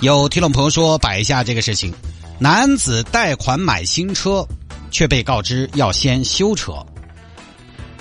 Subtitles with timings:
[0.00, 1.92] 有听众朋友说摆一下这个事情：
[2.38, 4.46] 男子贷款买新车，
[4.92, 6.74] 却被告知要先修车。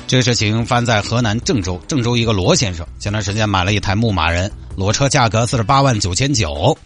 [0.05, 6.77] 这个事情发生在河南郑州，郑州一个罗先生前段时间买了一台牧马人，裸车价格四十八万九千九，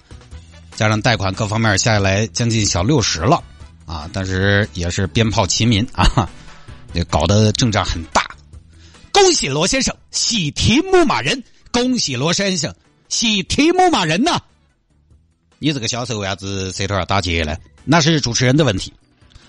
[0.78, 3.44] 加上贷款各方面下来将近小六十了
[3.86, 4.10] 啊！
[4.14, 6.30] 但是也是鞭炮齐鸣啊，
[6.94, 8.26] 这搞得阵仗很大。
[9.12, 11.44] 恭喜罗先生喜提牧马人！
[11.70, 12.74] 恭喜罗先生
[13.10, 14.42] 喜提牧马人呐！
[15.64, 17.56] 你这个销售为啥子舌头要打结呢？
[17.86, 18.92] 那是主持人的问题。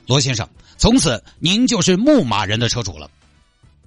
[0.06, 3.10] 罗先生，从此您就是牧马人的车主了。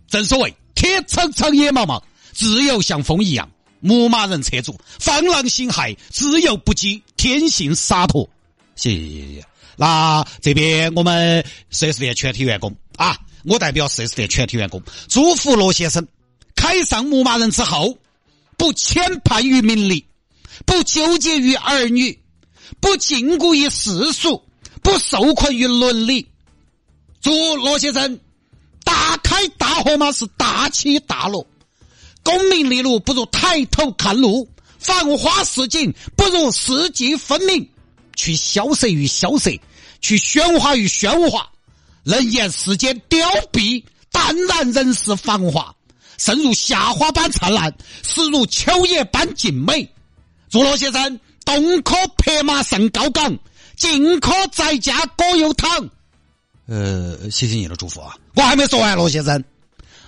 [0.08, 2.02] 正所谓铁苍苍野茫茫，
[2.33, 3.47] 自由像风一样。
[3.80, 8.28] 牧马人车主放浪形骸，自由不羁，天性洒脱。
[8.75, 9.45] 谢谢谢谢。
[9.75, 13.16] 那这边我们四 S 店全体员工啊。
[13.44, 16.07] 我代表四 S 店全体员工，祝福罗先生
[16.55, 17.95] 开上牧马人之后，
[18.57, 20.03] 不牵绊于名利，
[20.66, 22.19] 不纠结于儿女，
[22.80, 24.44] 不禁锢于世俗，
[24.81, 26.27] 不受困于伦理。
[27.22, 28.19] 祝罗先生
[28.83, 31.45] 大开大合嘛，是大起大落。
[32.23, 34.49] 功名利禄不如抬头看路，
[34.80, 37.69] 繁花似锦不如四季分明。
[38.16, 39.52] 去萧瑟于萧瑟，
[40.02, 41.50] 去喧哗于喧哗。
[42.03, 43.19] 能言世间凋
[43.52, 45.75] 敝，淡然人世繁华。
[46.17, 49.91] 生如夏花般灿烂，死如秋叶般静美。
[50.56, 53.38] 祝罗先生东可拍马上高岗，
[53.75, 55.70] 进可在家葛优躺。
[56.66, 58.16] 呃，谢谢你的祝福啊！
[58.36, 59.44] 我还没说完，罗先生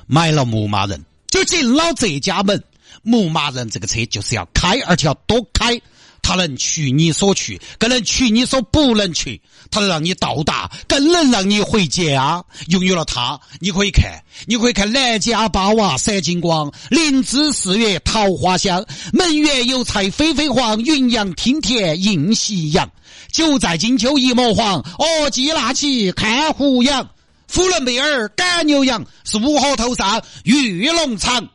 [0.06, 2.64] 买了牧马人就进了这家门。
[3.02, 5.82] 牧马人这个车就是要开，而且要多开。
[6.28, 9.42] 它能去你所去，更能去你所不能去。
[9.72, 12.44] 它能让你到达，更能让你回家。
[12.68, 22.92] 拥有了它，你可以看，你可以看南家八瓦闪金光，灵芝四月桃花香，门园有菜飞飞黄，云阳听田映夕阳。
[23.32, 27.10] 九寨金秋一抹黄，哦，鸡拿起看胡杨。
[27.50, 31.48] 呼伦贝尔赶牛羊，是五河头上玉龙场。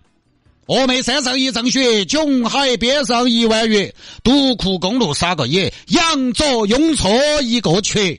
[0.66, 3.92] 峨眉山上一丈雪，琼海边上一弯月。
[4.22, 7.10] 独库公路撒个野，羊卓雍错
[7.42, 8.18] 一个缺。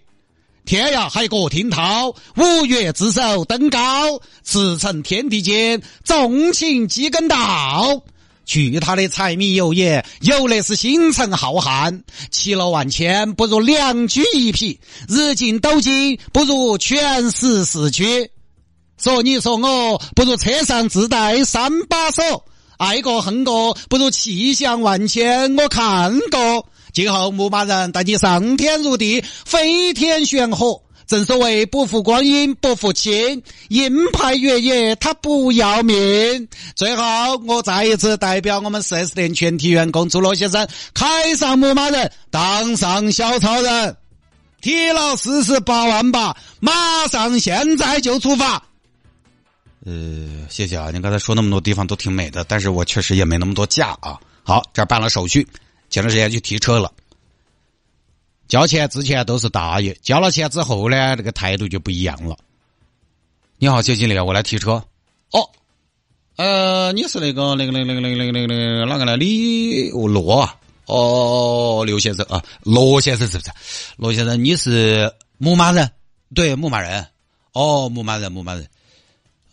[0.66, 4.20] 天涯海角听涛，五岳之首登高。
[4.44, 8.04] 驰骋天地间，纵情几根道。
[8.46, 12.02] 去他的柴米油盐，有的是星辰浩瀚。
[12.30, 18.30] 其乐万千不如两居一匹，日进斗金不如全时四驱
[19.04, 22.46] 说你说我不如车上自带三把手，
[22.78, 26.66] 爱过恨过不如气象万千我看过。
[26.94, 30.82] 今后牧马人带你上天入地，飞天玄火。
[31.06, 36.48] 正所谓不负光阴不负卿，硬派越野他不要命。
[36.74, 37.04] 最后，
[37.46, 43.98] 我再一次代表我们四 S 店全体员工，祝罗先生开上牧马人，当上小超人，
[44.62, 46.72] 提了四十八万八，马
[47.10, 48.64] 上现在就出发。
[49.86, 50.92] 呃，谢谢啊！
[50.92, 54.18] 您刚才说那么多地方都挺美的，但是我确实也没那么多假啊。
[54.44, 55.46] 好，这儿办了手续，
[55.90, 56.92] 前段时间去提车了。
[58.48, 62.38] 交钱之前都是大爷，交了钱之后呢，这个态度就不一样了。
[63.58, 64.84] 你好，谢经理，我来提车。
[65.32, 65.50] 哦，
[66.38, 69.18] 呃，你是那个那个那个那个那个那个那个哪个呢？
[69.18, 70.56] 李罗啊？
[70.86, 73.52] 哦，刘先生啊，罗先生是不是？
[73.98, 75.90] 罗先生，你是牧马人？
[76.34, 77.06] 对，牧马人。
[77.54, 78.66] 哦，牧马人，牧马人。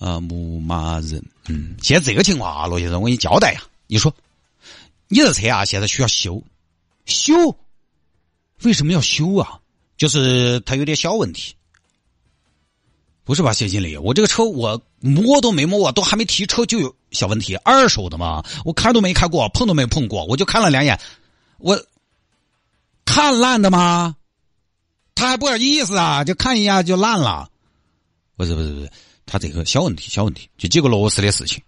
[0.00, 3.62] 啊，牧马人，嗯，现在这个情况啊，罗先生，我给你交代呀。
[3.86, 4.12] 你说，
[5.08, 6.42] 你的车啊，现在需要修，
[7.04, 7.34] 修，
[8.62, 9.60] 为什么要修啊？
[9.98, 11.54] 就是它有点小问题。
[13.24, 20.98] 不是吧，谢经理，我这个车我摸都没摸过，都还没提车就有小问题，二手的嘛，我看都没开过，碰都没碰过，我就看了两眼，
[21.58, 21.78] 我
[23.04, 24.16] 看烂的吗？
[25.14, 27.50] 他还不点意思啊，就看一下就烂了？
[28.36, 28.90] 不是不是不是。
[29.30, 31.62] 他这个小问题，小问题，就几个螺丝的事情，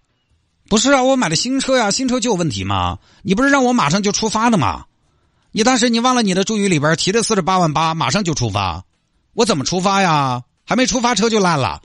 [0.69, 1.01] 不是啊？
[1.01, 2.99] 我买的新车呀，新车就有问题吗？
[3.23, 4.87] 你不是让我马上就出发的吗？
[5.53, 8.85] 你当时你忘了你的注语里边提的四十八万八，马上就出发，
[9.35, 10.43] 我怎么出发呀？
[10.65, 11.81] 还没出发车就烂了？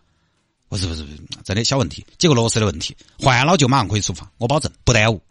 [0.68, 5.22] 不是不是不是，真的小问题，几个螺丝的问题，换了就马上可以出发，我保证不耽误。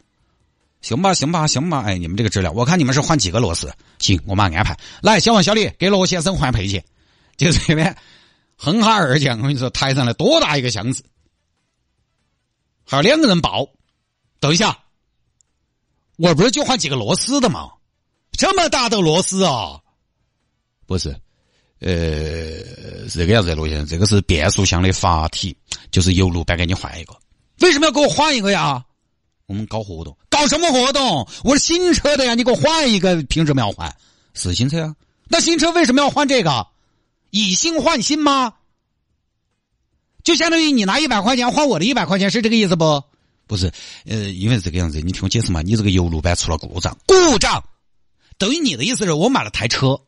[0.81, 3.73] 行吧，行吧，行吧，哎，你们这个质量，我看你们是换几个螺丝？
[3.99, 4.79] 行，我马上安排。
[5.03, 6.85] 来，小王、小李，给罗先生换配件。
[7.37, 7.95] 就这边，
[8.57, 11.05] 哼哈二将，我跟你说，抬上来多大一个箱子？
[12.85, 13.69] 还有两个人抱。
[14.39, 14.79] 等一下，
[16.17, 17.71] 我不是就换几个螺丝的吗？
[18.33, 19.81] 这么大的螺丝啊？
[20.87, 21.09] 不是，
[21.81, 21.91] 呃，
[23.09, 25.57] 是这个样子，罗先生，这个是变速箱的阀体，
[25.91, 27.17] 就是油路板给你换一个。
[27.61, 28.85] 为什么要给我换一个呀？
[29.47, 31.27] 我们搞活动，搞什么活动？
[31.45, 33.95] 我是新车的呀，你给我换一个，凭什么要换？
[34.35, 34.95] 是新车啊，
[35.29, 36.67] 那新车为什么要换这个？
[37.37, 38.55] 以新换新吗？
[40.25, 43.03] 就相当于你拿一百块钱换我的一百块钱，是这个意思不？
[43.47, 43.71] 不是，
[44.07, 47.63] 呃，因为这个样子，你听我解释嘛，你这个油路板出了故障，故障
[48.39, 50.01] 等于你的意思是我买了台车，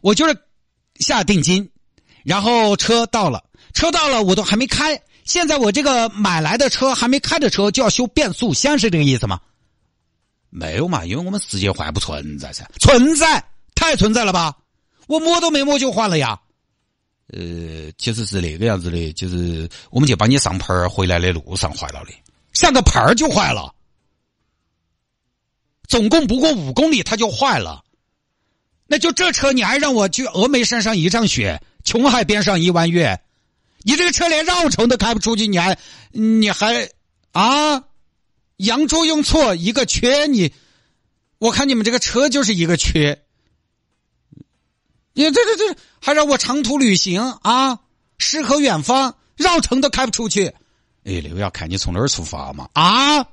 [0.00, 0.38] 我就是
[1.00, 1.68] 下定金，
[2.24, 3.44] 然后车到了，
[3.74, 5.02] 车到了我都还没开。
[5.24, 9.40] 现在我这个买来的车还没开的车就要修变速箱，是这个意思吗？
[10.48, 13.44] 没有嘛，因为我们世界换不存在噻，存在
[13.74, 14.56] 太存在了吧？
[15.08, 16.40] 我摸都没摸就换了呀。
[17.32, 22.12] 呃，其实是那个样子的，就是我们就帮你上牌儿，回来的路上坏了的，
[22.52, 23.74] 上个牌儿就坏了，
[25.88, 27.84] 总共不过五公里它就坏了，
[28.86, 33.20] 那就这车你还让我去峨眉山上一丈雪，琼海边上一弯月。
[33.82, 35.78] 你这个车连绕城都开不出去，你还
[36.10, 36.90] 你还
[37.32, 37.84] 啊？
[38.56, 40.52] 扬州用错一个缺你，
[41.38, 43.22] 我看你们这个车就是一个缺。
[45.12, 47.78] 你这这这还让我长途旅行啊？
[48.18, 50.46] 诗和远方绕城都开不出去。
[51.04, 53.24] 哎，那个要看你从哪儿出发嘛啊？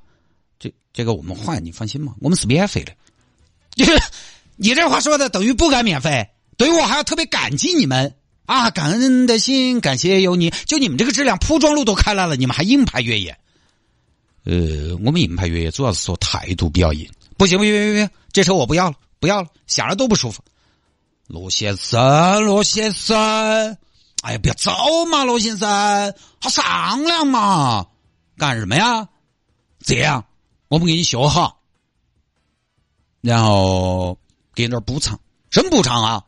[0.58, 2.94] 这这个我们换，你放心嘛，我们是免费的。
[3.76, 3.86] 你
[4.56, 8.16] 你这话说的等于不敢免费，等于我还要特别感激你们。
[8.46, 10.50] 啊，感恩的心，感谢有你。
[10.66, 13.38] 就你们这个质量，铺装路都开来了，你们还硬派越野？
[14.46, 17.06] 呃，我们硬派越野主要是说态度比较硬。
[17.36, 20.42] 不行不行不行不行，这车我不要了，不要了，想着都不舒服。
[21.28, 23.78] 罗先生，罗先生，
[24.22, 24.72] 哎呀，不要走
[25.12, 27.86] 嘛，罗先生，好商量嘛，
[28.38, 29.10] 干什么呀？
[29.80, 30.26] 这样，
[30.70, 31.62] 我们给你修好，
[33.20, 34.18] 然后
[34.56, 35.20] 给你点补偿，
[35.50, 36.24] 什么补偿啊？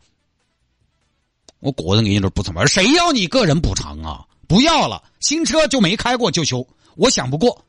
[1.62, 4.28] 我个人给你点补偿吧，谁要你个人补偿啊？
[4.48, 7.66] 不要了，新车就没开过就修，我想不过。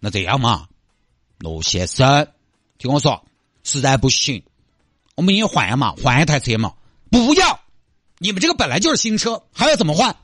[0.00, 0.66] 那这样嘛，
[1.38, 2.26] 罗先生，
[2.78, 3.24] 听我说，
[3.62, 4.42] 实在不行，
[5.14, 6.72] 我们给你换嘛，换一台车嘛。
[7.10, 7.60] 不要，
[8.18, 10.14] 你们这个本来就是新车，还要怎么换？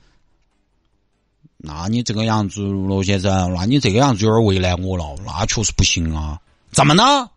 [1.59, 6.39] 那你这个样子，罗先生，那你这个样子有点为难我了，那确实不行啊。
[6.71, 7.29] 怎么呢？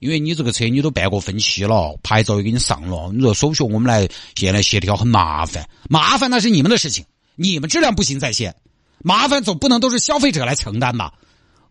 [0.00, 7.04] 因为你这个车你都办过分期了，牌照也给你上了，你说手续我们来现在协调很麻烦，麻烦那是你们的事情，
[7.36, 8.54] 你们质量不行在先，
[9.02, 11.12] 麻烦总不能都是消费者来承担吧？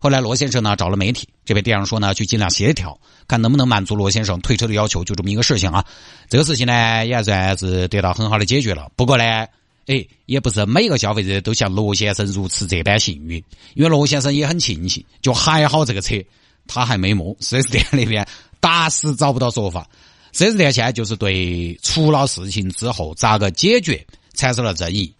[0.00, 2.98] 后来罗先生呢找了媒体，这边店长说呢去尽量协调，
[3.28, 5.84] 看能不能满足罗先生退车的要求，就这么一个事情啊。
[6.28, 8.90] 这个事情呢也算是得到很好的解决了。
[8.96, 9.24] 不过呢，
[9.86, 13.44] 哎，也不是每个消费者都像罗先生如此这般幸运，
[13.74, 16.16] 因为罗先生也很庆幸，就还好这个车。
[16.66, 18.24] 他还没摸，四 S 店那边
[18.60, 19.88] 打死找不到说法。
[20.30, 25.12] 四 S 店现在就是对出了事情之后咋个解决产生了争议。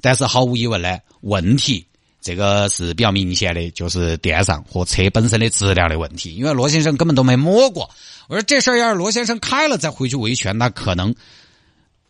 [0.00, 1.86] 但是毫无疑问呢，问题
[2.24, 6.34] 这个是比较明显的，就是电上和车本身的质量的问题。
[6.34, 7.88] 因为罗先生根本都没摸过。
[8.28, 11.14] 我说这事儿要是罗先生开了再回去维权，那可能，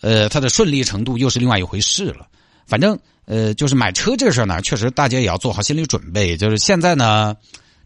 [0.01, 2.29] 呃，他的顺利程度又是另外一回事了。
[2.67, 6.37] 反正呃，就是买车这事儿呢，确实大家也要做好心理准备。
[6.37, 7.37] 就是现在呢。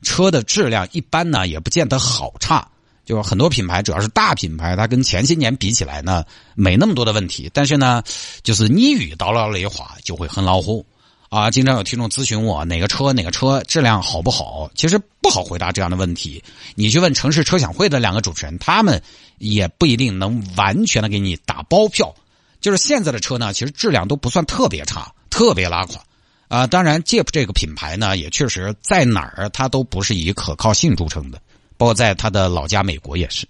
[0.00, 2.64] 车的质量一般呢，也不见得好差。
[3.04, 6.24] 就是很多品牌，主要是大品牌，它跟前些年比起来呢，
[6.54, 7.50] 没那么多的问题。
[7.52, 8.00] 但是呢，
[8.44, 10.84] 就是你遇到了雷话，就会很恼火
[11.28, 11.50] 啊！
[11.50, 14.70] 经常有听众咨询我，哪个车哪个车质量好不好？
[14.74, 16.42] 其实不好回答这样的问题。
[16.74, 19.02] 你去问城市车享会的两个主持人，他们
[19.36, 22.14] 也不一定能完全的给你打包票。
[22.60, 26.02] 就是现在的车呢，其实质量都不算特别差，特别拉垮。
[26.48, 31.38] 啊，当然，Jeep 这个品牌呢，也确实在哪儿它都不是以可靠性著称的，
[31.76, 33.46] 包括在它的老家美国也是，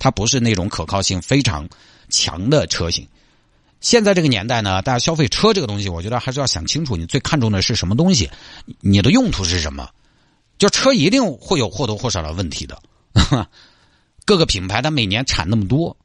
[0.00, 1.68] 它不是那种可靠性非常
[2.08, 3.06] 强的车型。
[3.80, 8.30] 现在这个年代呢，大家消费车这个东西，我觉得还是要想清楚，你最看重的是什么东西，
[8.80, 9.88] 你的用途是什么？
[10.58, 12.78] 就车一定会有或多或少的问题的，
[14.26, 15.96] 各个品牌它每年产那么多。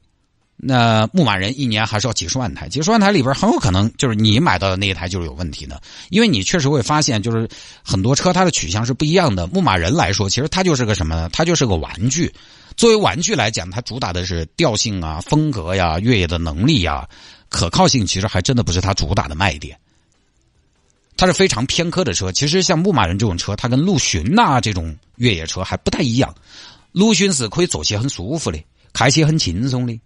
[0.57, 7.45] 那牧马人一年还是要几十万台，几十万台里边很有可能就是你买到的那一台就是有问题的，因为你确实会发现，就是
[7.83, 9.45] 很多车它的取向是不一样的。
[9.47, 11.29] 牧马人来说，其实它就是个什么呢？
[11.33, 12.33] 它就是个玩具。
[12.77, 17.07] 作为玩具来讲，它主打的是调性啊、风格呀、越野的能力呀，
[17.47, 19.79] 可靠性其实还真的不是它主打的卖点。
[21.17, 22.29] 它是非常偏科的车。
[22.31, 26.35] 其实像牧马人这种车，它跟陆巡呐这种越野车还不太一样。
[26.91, 29.97] 陆巡是可以坐起很舒服的，开起很轻松的，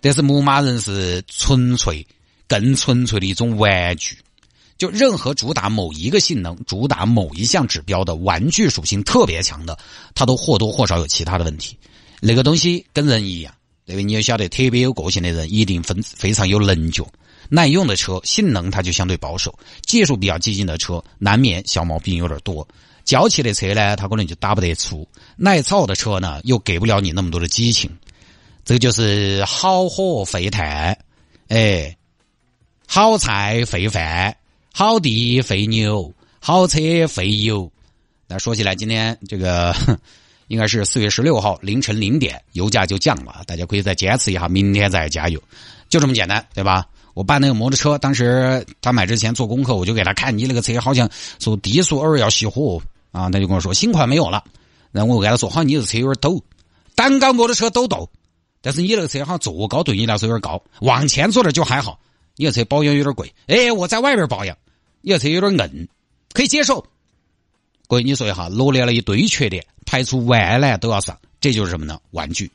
[0.00, 2.06] 但是牧马人是纯粹、
[2.48, 4.16] 更纯粹的一种玩具。
[4.78, 9.78] 就任何主打某一个性能、主打某一项指标的玩具属性特别强的，
[10.14, 11.76] 它都或多或少有其他的问题。
[12.20, 17.06] 那个东西跟人一样，那个你也晓得，特别有个性的人一定分非常有棱角。
[17.48, 22.66] 耐用的车性能它就相对保守，技术比较激进的车难免小毛病有点多。
[23.04, 25.04] 娇气的车呢，它可能就打不得出；
[25.36, 27.90] 耐操的车呢，又给不了你那么多的激情。
[28.64, 30.96] 这就是好火费炭，
[31.48, 31.96] 哎，
[32.86, 34.36] 好菜费饭。
[34.72, 37.70] 好地费牛，好车费油。
[38.28, 39.74] 那说起来，今天这个
[40.50, 45.40] 应该是四月十六号凌晨零点，油价就降了，大家可以再坚持一下，明天再加油，
[45.88, 46.88] 就这么简单，对吧？
[47.14, 54.42] 我办那个摩托车，当时他买之前做功课，我就给他看，你那个车好像说低速偶尔要熄火啊，他就跟我说新款没有了，
[54.90, 56.42] 然后我给他说，好像你这车有点抖，
[56.96, 58.10] 单缸摩托车抖抖，
[58.60, 62.00] 但是你那个车好像坐高对你来说有点高，往前坐点就还好。
[62.34, 64.56] 你这车保养有点贵，哎，我在外边保养，
[65.00, 65.86] 你这车有点硬，
[66.32, 66.84] 可以接受。
[67.90, 71.98] 各位，你说一下，罗列了一堆缺点，排除万难都要上，这就是什么呢？
[72.12, 72.48] 玩具。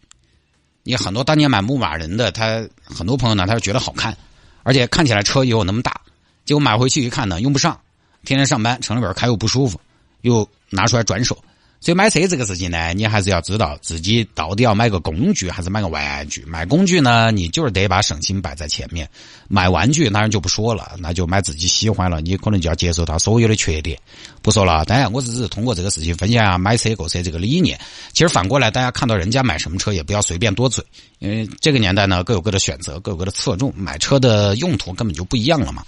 [0.82, 4.18] 你很多当年买牧马人的，他很多朋友呢，他就觉得好看，
[4.64, 6.00] 而且看起来车也有那么大，
[6.46, 7.78] 结果买回去一看呢，用不上，
[8.24, 9.78] 天天上班，城里边开又不舒服，
[10.22, 11.38] 又拿出来转手。
[11.86, 16.44] 所以买车这个事情呢，你还是要知道自己到底要买个工具还是买个玩具。
[16.48, 19.06] 买工具呢，你就是得把省心摆在前面；
[19.48, 24.00] 买玩具当然就不说了，那就买自己喜欢了，你可能就要接受它所有的缺点。
[24.42, 27.80] 不说了，当然我只是通过这个事情分享下买车购车这个理念。
[28.14, 30.84] 其实反过来，大家看到人家买什么车，也不要随便多嘴，
[31.20, 35.84] 因为这个年代呢，各有各的选择，各有各的侧重，买车的用途根本就不一样了嘛。